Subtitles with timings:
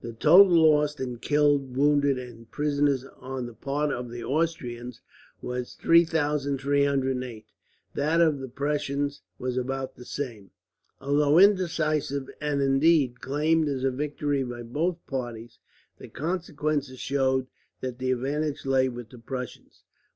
[0.00, 5.00] The total loss in killed, wounded, and prisoners on the part of the Austrians
[5.40, 7.46] was 3308.
[7.94, 10.50] That of the Prussians was about the same.
[11.00, 15.60] Although indecisive and indeed, claimed as a victory by both parties
[15.98, 17.46] the consequences showed
[17.80, 19.84] that the advantage lay with the Prussians.